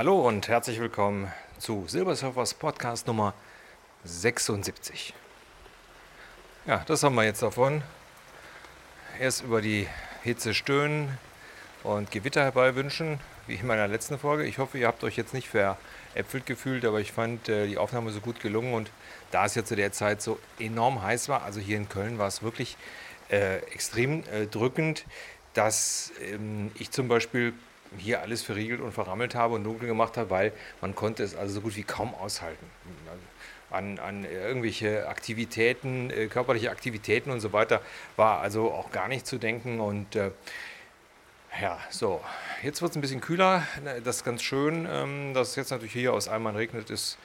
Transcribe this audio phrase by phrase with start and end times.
[0.00, 3.34] Hallo und herzlich willkommen zu Silbersurfers Podcast Nummer
[4.04, 5.12] 76.
[6.64, 7.82] Ja, das haben wir jetzt davon.
[9.18, 9.86] Erst über die
[10.22, 11.18] Hitze stöhnen
[11.82, 14.44] und Gewitter herbeiwünschen, wie in meiner letzten Folge.
[14.44, 18.10] Ich hoffe, ihr habt euch jetzt nicht veräpfelt gefühlt, aber ich fand äh, die Aufnahme
[18.10, 18.90] so gut gelungen und
[19.32, 22.28] da es ja zu der Zeit so enorm heiß war, also hier in Köln war
[22.28, 22.78] es wirklich
[23.30, 25.04] äh, extrem äh, drückend,
[25.52, 27.52] dass ähm, ich zum Beispiel
[27.98, 31.54] hier alles verriegelt und verrammelt habe und dunkel gemacht habe, weil man konnte es also
[31.54, 32.66] so gut wie kaum aushalten.
[33.70, 37.80] An, an irgendwelche Aktivitäten, äh, körperliche Aktivitäten und so weiter
[38.16, 40.32] war also auch gar nicht zu denken und äh,
[41.60, 42.20] ja, so,
[42.62, 43.66] jetzt wird es ein bisschen kühler,
[44.04, 47.18] das ist ganz schön, ähm, dass es jetzt natürlich hier aus Eimern regnet, ist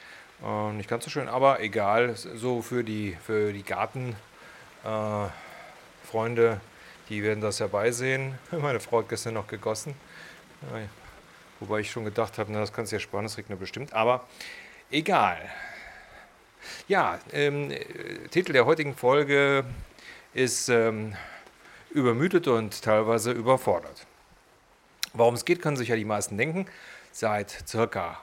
[0.44, 5.30] äh, nicht ganz so schön, aber egal, so für die, für die Gartenfreunde,
[6.52, 6.56] äh,
[7.08, 8.38] die werden das ja beisehen.
[8.50, 9.94] Meine Frau hat gestern noch gegossen.
[11.60, 13.92] Wobei ich schon gedacht habe, na, das kannst du ja sparen, das regnet bestimmt.
[13.92, 14.26] Aber
[14.90, 15.38] egal.
[16.88, 17.72] Ja, ähm,
[18.30, 19.64] Titel der heutigen Folge
[20.34, 21.16] ist ähm,
[21.90, 24.06] Übermüdet und teilweise überfordert.
[25.14, 26.66] Warum es geht, können sich ja die meisten denken.
[27.10, 28.20] Seit circa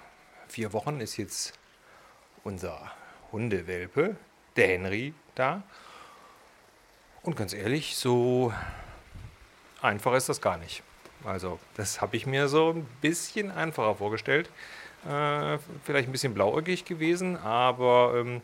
[0.48, 1.54] vier Wochen ist jetzt
[2.44, 2.92] unser
[3.32, 4.16] Hundewelpe,
[4.56, 5.64] der Henry, da.
[7.24, 8.54] Und ganz ehrlich, so
[9.82, 10.84] einfach ist das gar nicht.
[11.26, 14.50] Also das habe ich mir so ein bisschen einfacher vorgestellt.
[15.06, 18.42] Äh, vielleicht ein bisschen blauäugig gewesen, aber ähm,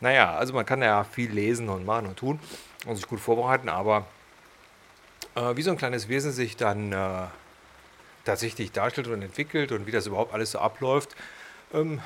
[0.00, 2.40] naja, also man kann ja viel lesen und machen und tun
[2.86, 4.06] und sich gut vorbereiten, aber
[5.36, 7.26] äh, wie so ein kleines Wesen sich dann äh,
[8.24, 11.14] tatsächlich darstellt und entwickelt und wie das überhaupt alles so abläuft,
[11.72, 12.00] ähm,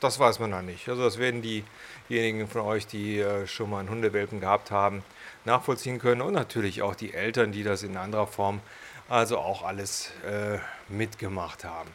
[0.00, 0.88] das weiß man noch nicht.
[0.88, 5.02] Also das werden diejenigen von euch, die äh, schon mal einen Hundewelpen gehabt haben,
[5.44, 8.60] nachvollziehen können und natürlich auch die Eltern, die das in anderer Form
[9.08, 10.58] also auch alles äh,
[10.88, 11.90] mitgemacht haben.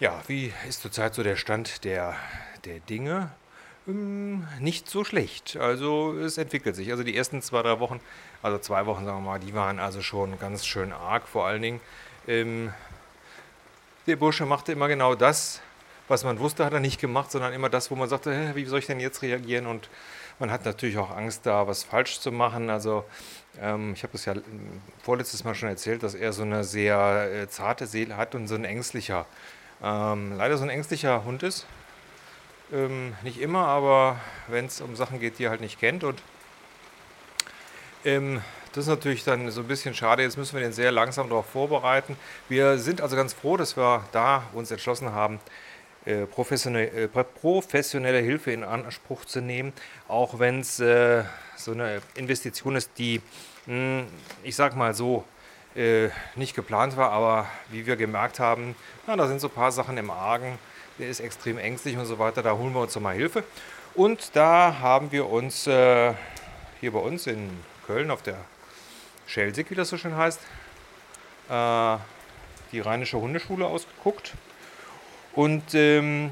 [0.00, 2.16] Ja, wie ist zurzeit so der Stand der,
[2.64, 3.30] der Dinge?
[3.86, 5.56] Hm, nicht so schlecht.
[5.56, 6.90] Also es entwickelt sich.
[6.90, 8.00] Also die ersten zwei, drei Wochen,
[8.42, 11.28] also zwei Wochen sagen wir mal, die waren also schon ganz schön arg.
[11.28, 11.80] Vor allen Dingen,
[12.26, 12.72] ähm,
[14.06, 15.60] der Bursche machte immer genau das,
[16.10, 18.64] was man wusste, hat er nicht gemacht, sondern immer das, wo man sagte, hä, wie
[18.64, 19.66] soll ich denn jetzt reagieren?
[19.66, 19.88] Und
[20.40, 22.68] man hat natürlich auch Angst, da was falsch zu machen.
[22.68, 23.04] Also
[23.60, 24.34] ähm, ich habe das ja
[25.02, 28.56] vorletztes Mal schon erzählt, dass er so eine sehr äh, zarte Seele hat und so
[28.56, 29.24] ein ängstlicher,
[29.84, 31.64] ähm, leider so ein ängstlicher Hund ist.
[32.72, 36.02] Ähm, nicht immer, aber wenn es um Sachen geht, die er halt nicht kennt.
[36.02, 36.20] Und
[38.04, 38.42] ähm,
[38.72, 40.22] das ist natürlich dann so ein bisschen schade.
[40.22, 42.16] Jetzt müssen wir den sehr langsam darauf vorbereiten.
[42.48, 45.69] Wir sind also ganz froh, dass wir da uns entschlossen haben, äh,
[46.26, 49.72] professionelle, äh, professionelle Hilfe in Anspruch zu nehmen,
[50.08, 51.24] auch wenn es äh,
[51.56, 53.20] so eine Investition ist, die,
[53.66, 54.06] hm,
[54.42, 55.24] ich sag mal so,
[55.76, 58.74] äh, nicht geplant war, aber wie wir gemerkt haben,
[59.06, 60.58] na, da sind so ein paar Sachen im Argen,
[60.98, 63.44] der ist extrem ängstlich und so weiter, da holen wir uns mal Hilfe.
[63.94, 66.14] Und da haben wir uns äh,
[66.80, 67.50] hier bei uns in
[67.86, 68.36] Köln auf der
[69.26, 70.40] Schelsig, wie das so schön heißt,
[71.48, 71.96] äh,
[72.72, 74.34] die Rheinische Hundeschule ausgeguckt.
[75.34, 76.30] Und ähm,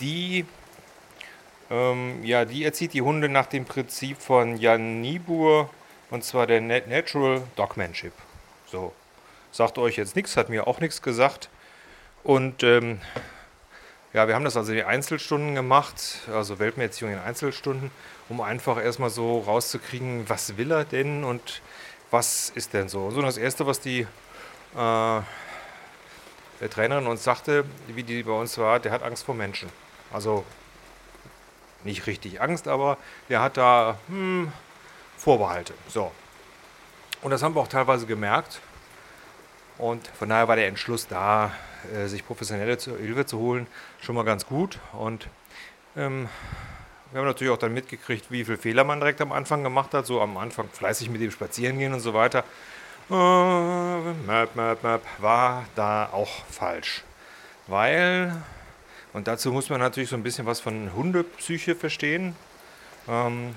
[0.00, 0.46] die,
[1.70, 5.70] ähm, ja, die erzieht die Hunde nach dem Prinzip von Jan Niebuhr
[6.10, 8.12] und zwar der Natural Dogmanship.
[8.66, 8.92] So,
[9.50, 11.48] sagt euch jetzt nichts, hat mir auch nichts gesagt.
[12.22, 13.00] Und ähm,
[14.12, 17.90] ja, wir haben das also in Einzelstunden gemacht, also Welpenerziehung in Einzelstunden,
[18.28, 21.60] um einfach erstmal so rauszukriegen, was will er denn und
[22.12, 23.10] was ist denn so.
[23.10, 24.06] So, das Erste, was die
[24.76, 25.20] äh,
[26.60, 29.68] der Trainerin uns sagte, wie die bei uns war, der hat Angst vor Menschen.
[30.12, 30.44] Also
[31.84, 32.96] nicht richtig Angst, aber
[33.28, 34.52] der hat da hm,
[35.16, 35.74] Vorbehalte.
[35.88, 36.10] So.
[37.22, 38.60] Und das haben wir auch teilweise gemerkt.
[39.78, 41.52] Und von daher war der Entschluss da,
[41.94, 43.66] äh, sich professionelle Hilfe zu holen,
[44.00, 44.78] schon mal ganz gut.
[44.92, 45.28] Und
[45.96, 46.28] ähm,
[47.10, 50.06] wir haben natürlich auch dann mitgekriegt, wie viele Fehler man direkt am Anfang gemacht hat.
[50.06, 52.44] So am Anfang fleißig mit dem spazieren gehen und so weiter.
[53.08, 57.02] Map, Map, Map war da auch falsch.
[57.66, 58.34] Weil,
[59.12, 62.34] und dazu muss man natürlich so ein bisschen was von Hundepsyche verstehen,
[63.06, 63.54] ähm,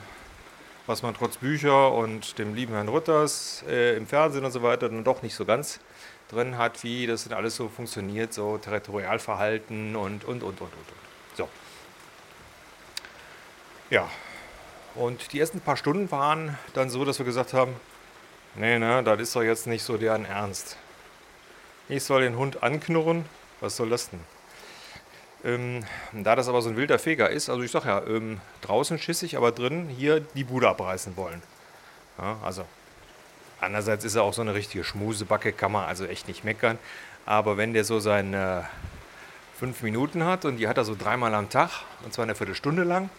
[0.86, 4.90] was man trotz Bücher und dem lieben Herrn Rutters äh, im Fernsehen und so weiter
[4.90, 5.80] dann doch nicht so ganz
[6.30, 10.72] drin hat, wie das denn alles so funktioniert, so Territorialverhalten und, und, und, und, und.
[10.72, 11.38] und.
[11.38, 11.50] So.
[13.90, 14.10] Ja.
[14.96, 17.76] Und die ersten paar Stunden waren dann so, dass wir gesagt haben,
[18.60, 20.78] Nee, ne, das ist doch jetzt nicht so deren Ernst.
[21.90, 23.24] Ich soll den Hund anknurren?
[23.62, 24.20] Was soll das denn?
[25.46, 28.98] Ähm, da das aber so ein wilder Feger ist, also ich sag ja, ähm, draußen
[28.98, 31.44] schissig, aber drin hier die Bude abreißen wollen.
[32.18, 32.66] Ja, also,
[33.62, 36.80] andererseits ist er auch so eine richtige Schmusebacke, kann man also echt nicht meckern.
[37.28, 38.68] Aber wenn der so seine
[39.60, 41.70] fünf Minuten hat und die hat er so dreimal am Tag,
[42.04, 43.12] und zwar eine Viertelstunde lang,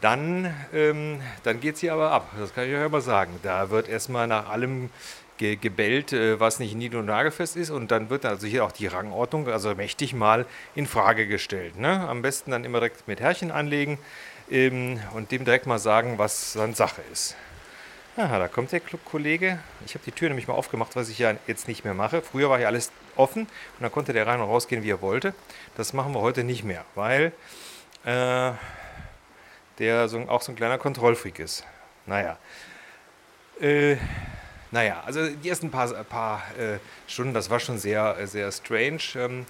[0.00, 2.30] dann, ähm, dann geht sie aber ab.
[2.38, 3.38] Das kann ich euch aber sagen.
[3.42, 4.90] Da wird erstmal nach allem
[5.38, 7.70] ge gebellt, äh, was nicht nied- und nagelfest ist.
[7.70, 11.78] Und dann wird also hier auch die Rangordnung, also mächtig mal in Frage gestellt.
[11.78, 12.06] Ne?
[12.08, 13.98] Am besten dann immer direkt mit Herrchen anlegen
[14.50, 17.36] ähm, und dem direkt mal sagen, was dann Sache ist.
[18.16, 19.58] Aha, da kommt der Kollege.
[19.86, 22.22] Ich habe die Tür nämlich mal aufgemacht, was ich ja jetzt nicht mehr mache.
[22.22, 25.34] Früher war hier alles offen und dann konnte der rein und rausgehen, wie er wollte.
[25.76, 27.32] Das machen wir heute nicht mehr, weil
[28.04, 28.52] äh,
[29.78, 31.64] der so, auch so ein kleiner Kontrollfreak ist.
[32.06, 32.38] Naja.
[33.60, 33.96] Äh,
[34.70, 39.00] naja, also die ersten paar, paar äh, Stunden, das war schon sehr, sehr strange.
[39.14, 39.46] Ähm,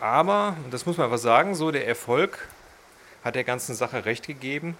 [0.00, 2.48] aber, das muss man einfach sagen, so der Erfolg
[3.24, 4.78] hat der ganzen Sache recht gegeben.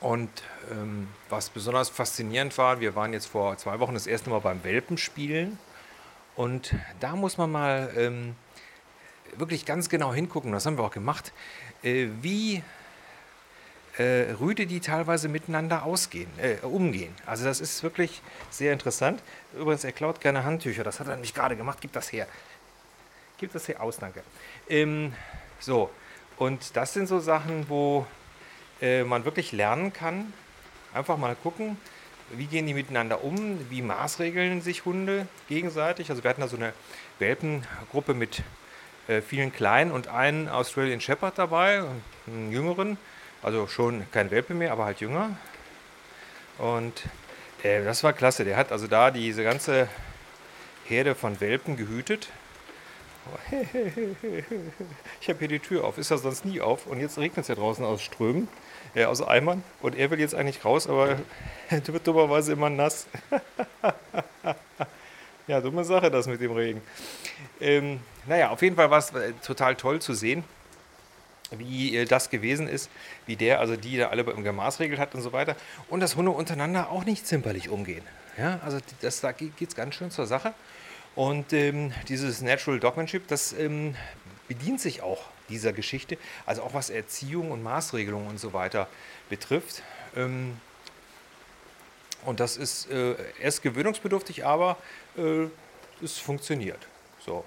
[0.00, 0.30] Und
[0.70, 4.62] ähm, was besonders faszinierend war, wir waren jetzt vor zwei Wochen das erste Mal beim
[4.64, 5.58] Welpenspielen.
[6.34, 8.34] Und da muss man mal ähm,
[9.36, 11.32] wirklich ganz genau hingucken, das haben wir auch gemacht,
[11.82, 12.62] äh, wie
[13.98, 17.14] äh, Rüde, die teilweise miteinander ausgehen, äh, umgehen.
[17.26, 19.22] Also das ist wirklich sehr interessant.
[19.54, 21.78] Übrigens, er klaut gerne Handtücher, das hat er nämlich gerade gemacht.
[21.80, 22.26] Gib das her.
[23.38, 24.22] Gib das hier aus, danke.
[24.68, 25.12] Ähm,
[25.60, 25.90] so,
[26.38, 28.06] und das sind so Sachen, wo
[28.80, 30.32] äh, man wirklich lernen kann.
[30.94, 31.76] Einfach mal gucken,
[32.30, 36.10] wie gehen die miteinander um, wie maßregeln sich Hunde gegenseitig.
[36.10, 36.72] Also wir hatten da so eine
[37.18, 38.42] Welpengruppe mit
[39.08, 41.84] äh, vielen Kleinen und einen Australian Shepherd dabei,
[42.26, 42.96] einen jüngeren,
[43.42, 45.36] also schon kein Welpe mehr, aber halt jünger.
[46.58, 47.02] Und
[47.62, 48.44] äh, das war klasse.
[48.44, 49.88] Der hat also da diese ganze
[50.84, 52.28] Herde von Welpen gehütet.
[55.20, 56.86] Ich habe hier die Tür auf, ist ja sonst nie auf.
[56.86, 58.48] Und jetzt regnet es ja draußen aus Strömen
[58.94, 59.62] äh, aus Eimern.
[59.80, 61.18] Und er will jetzt eigentlich raus, aber
[61.70, 63.06] er wird dummerweise immer nass.
[65.46, 66.82] ja, dumme Sache das mit dem Regen.
[67.60, 70.44] Ähm, naja, auf jeden Fall war es äh, total toll zu sehen,
[71.58, 72.90] wie das gewesen ist,
[73.26, 75.56] wie der, also die da alle gemaßregelt hat und so weiter.
[75.88, 78.04] Und dass Hunde untereinander auch nicht zimperlich umgehen.
[78.38, 80.54] Ja, also das, da geht es ganz schön zur Sache.
[81.14, 83.94] Und ähm, dieses Natural Dogmanship, das ähm,
[84.48, 86.16] bedient sich auch dieser Geschichte,
[86.46, 88.88] also auch was Erziehung und Maßregelung und so weiter
[89.28, 89.82] betrifft.
[90.16, 90.56] Ähm,
[92.24, 94.78] und das ist äh, erst gewöhnungsbedürftig, aber
[95.16, 95.46] äh,
[96.02, 96.78] es funktioniert.
[97.24, 97.44] So.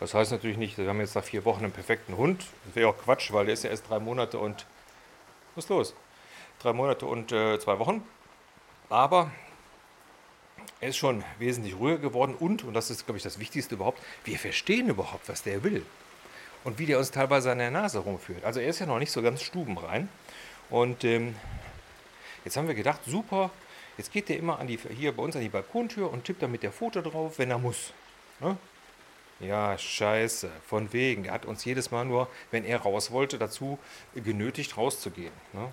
[0.00, 2.46] Das heißt natürlich nicht, wir haben jetzt nach vier Wochen einen perfekten Hund.
[2.64, 4.66] Das wäre auch Quatsch, weil der ist ja erst drei Monate und.
[5.54, 5.94] Was ist los?
[6.60, 8.02] Drei Monate und äh, zwei Wochen.
[8.88, 9.30] Aber
[10.80, 14.00] er ist schon wesentlich ruhiger geworden und, und das ist, glaube ich, das Wichtigste überhaupt,
[14.24, 15.84] wir verstehen überhaupt, was der will
[16.64, 18.44] und wie der uns teilweise an der Nase rumführt.
[18.44, 20.08] Also er ist ja noch nicht so ganz stubenrein.
[20.70, 21.34] Und ähm,
[22.44, 23.50] jetzt haben wir gedacht, super,
[23.98, 26.48] jetzt geht der immer an die, hier bei uns an die Balkontür und tippt da
[26.48, 27.92] mit der Foto drauf, wenn er muss.
[28.40, 28.56] Ne?
[29.40, 31.24] Ja, scheiße, von wegen.
[31.24, 33.78] Er hat uns jedes Mal nur, wenn er raus wollte, dazu
[34.14, 35.32] genötigt, rauszugehen.
[35.52, 35.72] Ne?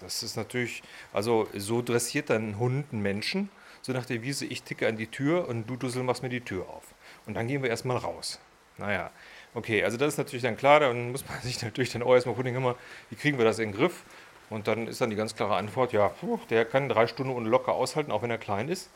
[0.00, 0.82] Das ist natürlich,
[1.12, 3.50] also so dressiert dann ein Hund einen Menschen,
[3.82, 6.40] so nach der Wiese, ich ticke an die Tür und du Dussel machst mir die
[6.40, 6.84] Tür auf.
[7.26, 8.38] Und dann gehen wir erstmal raus.
[8.78, 9.10] Naja,
[9.52, 12.34] Okay, also das ist natürlich dann klar, dann muss man sich natürlich dann auch erstmal
[12.34, 12.74] gucken,
[13.10, 14.04] wie kriegen wir das in den Griff?
[14.48, 16.12] Und dann ist dann die ganz klare Antwort, ja,
[16.50, 18.90] der kann drei Stunden und locker aushalten, auch wenn er klein ist,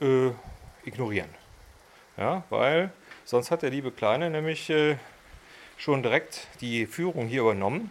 [0.00, 0.30] äh,
[0.84, 1.30] ignorieren.
[2.18, 2.92] Ja, weil
[3.24, 4.96] sonst hat der liebe Kleine nämlich äh,
[5.76, 7.90] schon direkt die Führung hier übernommen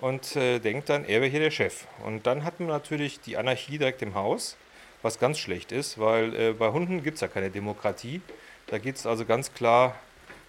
[0.00, 1.86] und äh, denkt dann, er wäre hier der Chef.
[2.04, 4.56] Und dann hat man natürlich die Anarchie direkt im Haus,
[5.02, 8.20] was ganz schlecht ist, weil äh, bei Hunden gibt es ja keine Demokratie.
[8.66, 9.94] Da geht es also ganz klar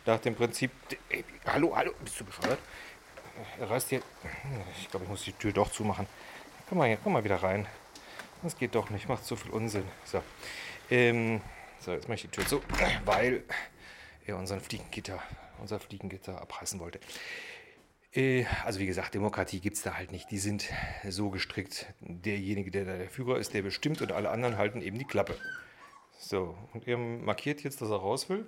[0.06, 0.72] nach dem Prinzip,
[1.10, 2.60] ey, hallo, hallo, bist du bescheuert?
[3.60, 4.02] Er reißt hier,
[4.80, 6.08] ich glaube, ich muss die Tür doch zumachen.
[6.70, 7.68] Komm mal hier, komm mal wieder rein.
[8.44, 9.84] Das geht doch nicht, macht so viel Unsinn.
[10.06, 10.22] So,
[10.90, 11.42] ähm,
[11.80, 12.62] so jetzt mache ich die Tür zu,
[13.04, 13.44] weil
[14.26, 15.22] er unseren Fliegengitter,
[15.60, 17.00] unser Fliegengitter abreißen wollte.
[18.14, 20.32] Äh, also wie gesagt, Demokratie gibt es da halt nicht.
[20.32, 20.70] Die sind
[21.08, 21.88] so gestrickt.
[22.00, 25.38] Derjenige, der da der Führer ist, der bestimmt und alle anderen halten eben die Klappe.
[26.18, 28.48] So, und er markiert jetzt, dass er raus will.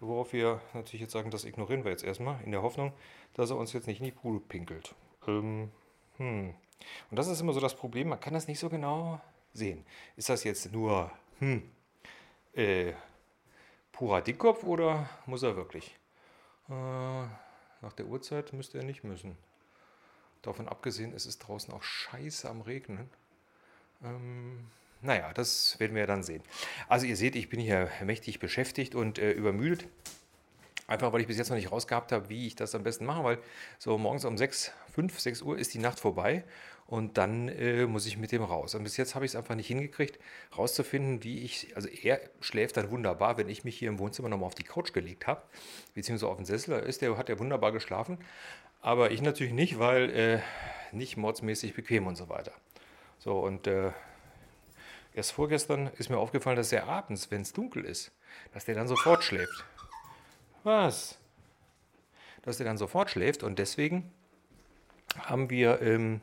[0.00, 2.92] Worauf wir natürlich jetzt sagen, das ignorieren wir jetzt erstmal, in der Hoffnung,
[3.34, 4.94] dass er uns jetzt nicht in die Bude pinkelt.
[5.26, 5.72] Ähm,
[6.18, 6.54] hm.
[7.10, 9.20] Und das ist immer so das Problem, man kann das nicht so genau
[9.52, 9.84] sehen.
[10.16, 11.62] Ist das jetzt nur hm,
[12.54, 12.92] äh,
[13.98, 15.96] purer Dickkopf oder muss er wirklich?
[16.68, 19.36] Äh, nach der Uhrzeit müsste er nicht müssen.
[20.40, 23.10] Davon abgesehen, es ist draußen auch scheiße am Regnen.
[24.04, 24.68] Ähm,
[25.02, 26.44] naja, das werden wir dann sehen.
[26.86, 29.88] Also ihr seht, ich bin hier mächtig beschäftigt und äh, übermüdet.
[30.86, 33.24] Einfach weil ich bis jetzt noch nicht rausgehabt habe, wie ich das am besten mache,
[33.24, 33.38] weil
[33.80, 36.44] so morgens um 6, 5, 6 Uhr ist die Nacht vorbei
[36.88, 38.74] und dann äh, muss ich mit dem raus.
[38.74, 40.18] Und bis jetzt habe ich es einfach nicht hingekriegt,
[40.56, 44.46] rauszufinden, wie ich, also er schläft dann wunderbar, wenn ich mich hier im Wohnzimmer nochmal
[44.46, 45.42] auf die Couch gelegt habe,
[45.94, 48.18] beziehungsweise auf den Sessel, da ist der, hat er wunderbar geschlafen,
[48.80, 50.40] aber ich natürlich nicht, weil äh,
[50.90, 52.52] nicht mordsmäßig bequem und so weiter.
[53.18, 53.92] So, und äh,
[55.12, 58.12] erst vorgestern ist mir aufgefallen, dass er abends, wenn es dunkel ist,
[58.54, 59.62] dass der dann sofort schläft.
[60.64, 61.18] Was?
[62.40, 64.10] Dass der dann sofort schläft und deswegen
[65.18, 66.22] haben wir ähm,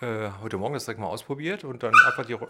[0.00, 2.34] äh, heute Morgen das direkt mal ausprobiert und dann einfach die.
[2.34, 2.48] Ro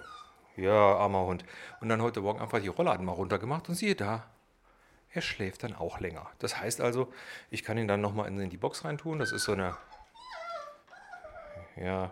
[0.56, 1.44] ja, armer Hund.
[1.80, 4.28] Und dann heute Morgen einfach die Rollladen mal runtergemacht und siehe da,
[5.12, 6.30] er schläft dann auch länger.
[6.38, 7.12] Das heißt also,
[7.50, 9.18] ich kann ihn dann nochmal in, in die Box reintun.
[9.18, 9.76] Das ist so eine.
[11.76, 12.10] Ja,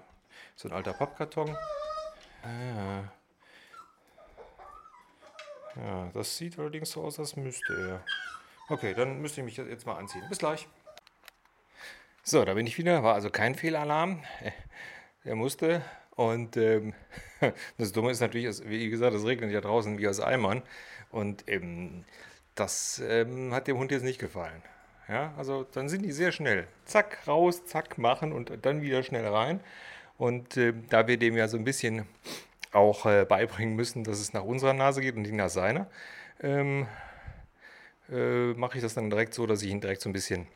[0.57, 1.57] so ein alter Pappkarton.
[2.43, 3.03] Ah.
[5.77, 8.05] Ja, das sieht allerdings so aus, als müsste er.
[8.69, 10.25] Okay, dann müsste ich mich jetzt mal anziehen.
[10.29, 10.67] Bis gleich.
[12.23, 13.03] So, da bin ich wieder.
[13.03, 14.23] War also kein Fehlalarm.
[15.29, 15.83] Er musste.
[16.17, 16.95] Und ähm,
[17.79, 20.63] das Dumme ist natürlich, wie gesagt, es regnet ja draußen wie aus Eimern.
[21.11, 22.05] Und ähm,
[22.55, 24.63] das ähm, hat dem Hund jetzt nicht gefallen.
[25.07, 26.67] Ja, also dann sind die sehr schnell.
[26.87, 29.61] Zack, raus, zack, machen und dann wieder schnell rein.
[30.17, 32.07] Und äh, da wir dem ja so ein bisschen
[32.73, 35.89] auch äh, beibringen müssen, dass es nach unserer Nase geht und nicht nach seiner,
[36.43, 36.87] ähm,
[38.11, 40.47] äh, mache ich das dann direkt so, dass ich ihn direkt so ein bisschen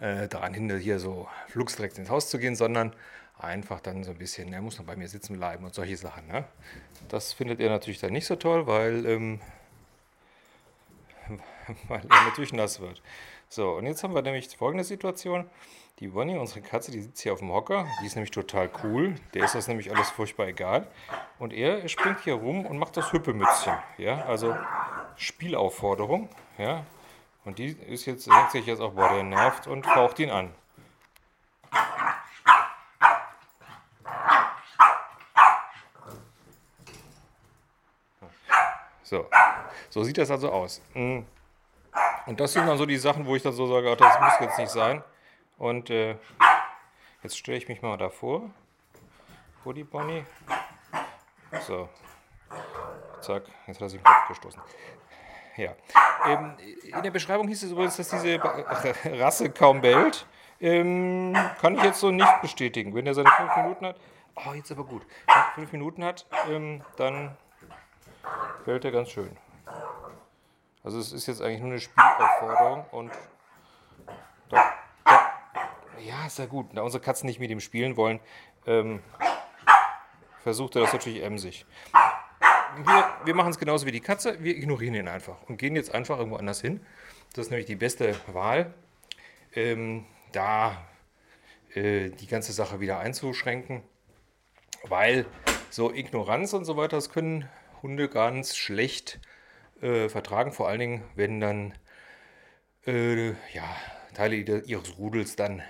[0.00, 2.94] äh, daran hindere, hier so flugs direkt ins Haus zu gehen, sondern
[3.38, 6.26] einfach dann so ein bisschen, er muss noch bei mir sitzen bleiben und solche Sachen.
[6.26, 6.44] Ne?
[7.08, 9.40] Das findet er natürlich dann nicht so toll, weil, ähm,
[11.88, 13.02] weil er natürlich nass wird.
[13.48, 15.48] So, und jetzt haben wir nämlich folgende Situation.
[16.00, 17.86] Die Bonnie, unsere Katze, die sitzt hier auf dem Hocker.
[18.02, 19.14] Die ist nämlich total cool.
[19.32, 20.88] Der ist das nämlich alles furchtbar egal.
[21.38, 23.76] Und er springt hier rum und macht das Hüppemützchen.
[23.96, 24.54] Ja, also
[25.16, 26.28] Spielaufforderung.
[26.58, 26.84] Ja,
[27.46, 30.52] und die ist jetzt, sagt sich jetzt auch, boah, der nervt und faucht ihn an.
[39.04, 39.30] So,
[39.88, 40.82] so sieht das also aus.
[40.94, 41.20] Mm.
[42.26, 44.58] Und das sind dann so die Sachen, wo ich dann so sage, das muss jetzt
[44.58, 45.04] nicht sein.
[45.56, 46.16] Und äh,
[47.22, 48.50] jetzt stelle ich mich mal davor,
[49.62, 50.26] vor die Bonnie.
[51.60, 51.88] So,
[53.20, 54.60] zack, jetzt hat er sich den Kopf gestoßen.
[55.56, 55.76] Ja.
[56.26, 58.40] Ähm, in der Beschreibung hieß es übrigens, dass diese
[59.20, 60.26] Rasse kaum bellt.
[60.60, 62.94] Ähm, kann ich jetzt so nicht bestätigen.
[62.94, 63.96] Wenn er seine fünf Minuten hat,
[64.36, 65.02] oh, jetzt aber gut,
[65.54, 67.36] fünf Minuten hat, ähm, dann
[68.64, 69.36] bellt er ganz schön.
[70.82, 73.12] Also es ist jetzt eigentlich nur eine Spielaufforderung und
[74.48, 74.72] da,
[75.04, 75.30] da,
[75.98, 76.68] ja, ist ja gut.
[76.72, 78.20] Da unsere Katzen nicht mit ihm spielen wollen,
[78.66, 79.02] ähm,
[80.42, 81.66] versucht er das natürlich emsig
[82.84, 85.94] wir, wir machen es genauso wie die Katze, wir ignorieren ihn einfach und gehen jetzt
[85.94, 86.80] einfach irgendwo anders hin.
[87.32, 88.72] Das ist nämlich die beste Wahl,
[89.54, 90.86] ähm, da
[91.74, 93.82] äh, die ganze Sache wieder einzuschränken,
[94.84, 95.26] weil
[95.70, 97.48] so Ignoranz und so weiter, das können
[97.82, 99.20] Hunde ganz schlecht
[99.80, 101.74] äh, vertragen, vor allen Dingen, wenn dann
[102.86, 103.76] äh, ja,
[104.14, 105.62] Teile ihres Rudels dann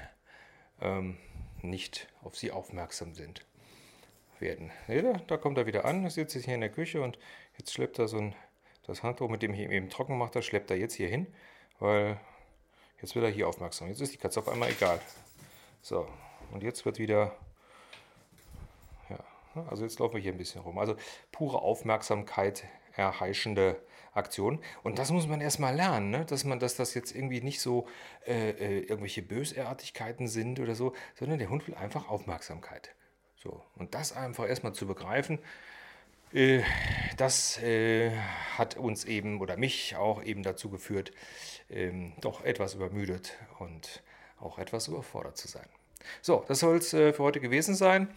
[0.80, 1.16] ähm,
[1.62, 3.44] nicht auf sie aufmerksam sind
[4.40, 4.70] werden.
[4.88, 5.14] Ihr?
[5.26, 7.18] Da kommt er wieder an, sitzt hier in der Küche und
[7.58, 8.34] jetzt schleppt er so ein,
[8.86, 11.26] das Handtuch, mit dem ich eben trocken macht, das schleppt er jetzt hier hin,
[11.78, 12.18] weil
[13.00, 13.88] jetzt wird er hier aufmerksam.
[13.88, 15.00] Jetzt ist die Katze auf einmal egal.
[15.82, 16.08] So,
[16.52, 17.36] und jetzt wird wieder,
[19.08, 19.18] ja,
[19.68, 20.78] also jetzt laufen wir hier ein bisschen rum.
[20.78, 20.96] Also
[21.32, 22.64] pure Aufmerksamkeit
[22.96, 23.80] erheischende
[24.12, 24.60] Aktion.
[24.82, 26.24] Und das muss man erstmal lernen, ne?
[26.24, 27.86] dass man, dass das jetzt irgendwie nicht so
[28.26, 32.94] äh, äh, irgendwelche Bösartigkeiten sind oder so, sondern der Hund will einfach Aufmerksamkeit.
[33.42, 35.38] So, und das einfach erstmal zu begreifen,
[36.32, 36.62] äh,
[37.16, 38.10] das äh,
[38.56, 41.12] hat uns eben oder mich auch eben dazu geführt,
[41.70, 44.02] ähm, doch etwas übermüdet und
[44.40, 45.66] auch etwas überfordert zu sein.
[46.22, 48.08] So, das soll es äh, für heute gewesen sein.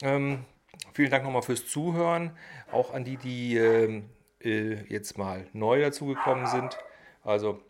[0.00, 0.44] Ähm,
[0.92, 2.36] vielen Dank nochmal fürs Zuhören,
[2.70, 4.08] auch an die, die ähm,
[4.40, 6.78] äh, jetzt mal neu dazugekommen sind.
[7.24, 7.60] Also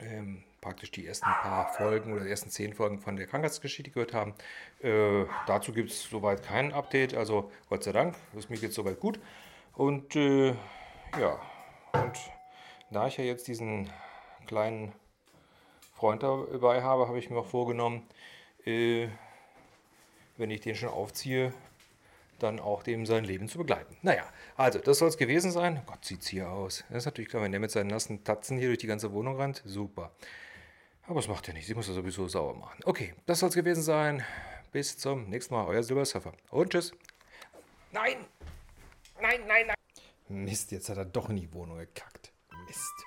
[0.00, 4.12] ähm, praktisch die ersten paar Folgen oder die ersten zehn Folgen von der Krankheitsgeschichte gehört
[4.12, 4.34] haben.
[4.82, 8.98] Äh, dazu gibt es soweit kein Update, also Gott sei Dank, ist mir jetzt soweit
[8.98, 9.20] gut.
[9.74, 10.56] Und äh,
[11.20, 11.40] ja,
[11.92, 12.18] und
[12.90, 13.92] da ich ja jetzt diesen
[14.48, 14.92] kleinen
[15.94, 18.02] Freund dabei habe, habe ich mir auch vorgenommen,
[18.64, 19.06] äh,
[20.36, 21.54] wenn ich den schon aufziehe,
[22.40, 23.96] dann auch dem sein Leben zu begleiten.
[24.02, 24.24] Naja,
[24.56, 25.82] also das soll es gewesen sein.
[25.86, 26.82] Gott, sieht es hier aus.
[26.88, 29.36] Das ist natürlich klar, wenn der mit seinen nassen Tatzen hier durch die ganze Wohnung
[29.36, 29.62] rennt.
[29.64, 30.10] Super.
[31.08, 32.80] Aber es macht ja nichts, sie muss ja sowieso sauer machen.
[32.84, 34.24] Okay, das soll es gewesen sein.
[34.72, 36.32] Bis zum nächsten Mal, euer Silbersurfer.
[36.50, 36.92] Und tschüss.
[37.92, 38.26] Nein!
[39.20, 39.76] Nein, nein, nein!
[40.28, 42.32] Mist, jetzt hat er doch in die Wohnung gekackt.
[42.66, 43.06] Mist.